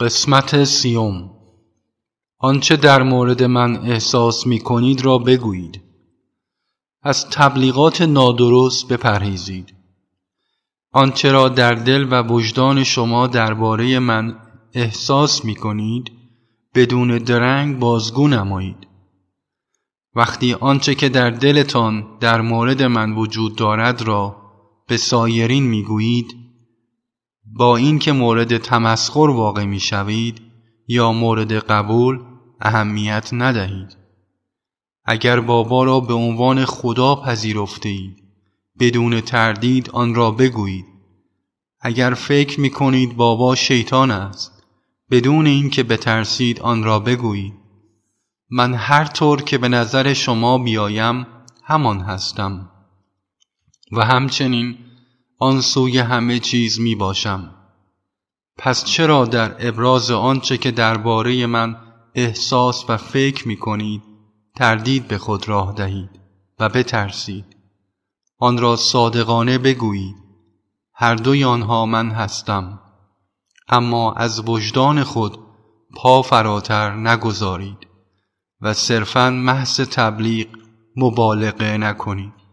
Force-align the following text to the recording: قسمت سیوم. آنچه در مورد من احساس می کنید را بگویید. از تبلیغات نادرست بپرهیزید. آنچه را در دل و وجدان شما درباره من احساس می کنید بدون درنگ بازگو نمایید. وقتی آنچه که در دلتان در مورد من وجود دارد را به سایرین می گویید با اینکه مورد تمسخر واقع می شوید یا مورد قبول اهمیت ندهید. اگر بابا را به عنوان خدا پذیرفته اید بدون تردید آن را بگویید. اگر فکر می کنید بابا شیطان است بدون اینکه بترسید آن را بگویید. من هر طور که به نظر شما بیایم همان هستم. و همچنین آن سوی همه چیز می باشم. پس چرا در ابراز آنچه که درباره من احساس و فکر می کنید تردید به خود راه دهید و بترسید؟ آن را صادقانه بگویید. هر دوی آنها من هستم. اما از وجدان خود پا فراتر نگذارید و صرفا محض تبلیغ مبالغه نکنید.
قسمت 0.00 0.64
سیوم. 0.64 1.30
آنچه 2.38 2.76
در 2.76 3.02
مورد 3.02 3.42
من 3.42 3.76
احساس 3.76 4.46
می 4.46 4.58
کنید 4.58 5.04
را 5.04 5.18
بگویید. 5.18 5.80
از 7.02 7.30
تبلیغات 7.30 8.02
نادرست 8.02 8.88
بپرهیزید. 8.88 9.74
آنچه 10.92 11.32
را 11.32 11.48
در 11.48 11.74
دل 11.74 12.06
و 12.10 12.22
وجدان 12.22 12.84
شما 12.84 13.26
درباره 13.26 13.98
من 13.98 14.36
احساس 14.74 15.44
می 15.44 15.54
کنید 15.54 16.12
بدون 16.74 17.18
درنگ 17.18 17.78
بازگو 17.78 18.28
نمایید. 18.28 18.86
وقتی 20.14 20.54
آنچه 20.54 20.94
که 20.94 21.08
در 21.08 21.30
دلتان 21.30 22.06
در 22.20 22.40
مورد 22.40 22.82
من 22.82 23.12
وجود 23.12 23.56
دارد 23.56 24.02
را 24.02 24.36
به 24.88 24.96
سایرین 24.96 25.64
می 25.64 25.82
گویید 25.82 26.47
با 27.58 27.76
اینکه 27.76 28.12
مورد 28.12 28.58
تمسخر 28.58 29.30
واقع 29.30 29.64
می 29.64 29.80
شوید 29.80 30.42
یا 30.88 31.12
مورد 31.12 31.52
قبول 31.52 32.20
اهمیت 32.60 33.28
ندهید. 33.32 33.96
اگر 35.04 35.40
بابا 35.40 35.84
را 35.84 36.00
به 36.00 36.14
عنوان 36.14 36.64
خدا 36.64 37.16
پذیرفته 37.16 37.88
اید 37.88 38.22
بدون 38.80 39.20
تردید 39.20 39.90
آن 39.90 40.14
را 40.14 40.30
بگویید. 40.30 40.84
اگر 41.80 42.14
فکر 42.14 42.60
می 42.60 42.70
کنید 42.70 43.16
بابا 43.16 43.54
شیطان 43.54 44.10
است 44.10 44.64
بدون 45.10 45.46
اینکه 45.46 45.82
بترسید 45.82 46.60
آن 46.60 46.84
را 46.84 46.98
بگویید. 46.98 47.54
من 48.50 48.74
هر 48.74 49.04
طور 49.04 49.42
که 49.42 49.58
به 49.58 49.68
نظر 49.68 50.12
شما 50.12 50.58
بیایم 50.58 51.26
همان 51.64 52.00
هستم. 52.00 52.70
و 53.92 54.04
همچنین 54.04 54.78
آن 55.40 55.60
سوی 55.60 55.98
همه 55.98 56.38
چیز 56.38 56.80
می 56.80 56.94
باشم. 56.94 57.54
پس 58.58 58.84
چرا 58.84 59.24
در 59.24 59.68
ابراز 59.68 60.10
آنچه 60.10 60.58
که 60.58 60.70
درباره 60.70 61.46
من 61.46 61.76
احساس 62.14 62.90
و 62.90 62.96
فکر 62.96 63.48
می 63.48 63.56
کنید 63.56 64.02
تردید 64.56 65.08
به 65.08 65.18
خود 65.18 65.48
راه 65.48 65.72
دهید 65.72 66.10
و 66.60 66.68
بترسید؟ 66.68 67.56
آن 68.38 68.58
را 68.58 68.76
صادقانه 68.76 69.58
بگویید. 69.58 70.16
هر 70.94 71.14
دوی 71.14 71.44
آنها 71.44 71.86
من 71.86 72.10
هستم. 72.10 72.80
اما 73.68 74.12
از 74.12 74.48
وجدان 74.48 75.04
خود 75.04 75.38
پا 75.96 76.22
فراتر 76.22 76.94
نگذارید 76.94 77.86
و 78.60 78.74
صرفا 78.74 79.30
محض 79.30 79.80
تبلیغ 79.80 80.46
مبالغه 80.96 81.76
نکنید. 81.76 82.47